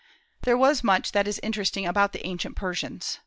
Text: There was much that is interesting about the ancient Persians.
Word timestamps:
There 0.41 0.57
was 0.57 0.83
much 0.83 1.11
that 1.11 1.27
is 1.27 1.39
interesting 1.43 1.85
about 1.85 2.11
the 2.11 2.25
ancient 2.25 2.55
Persians. 2.55 3.19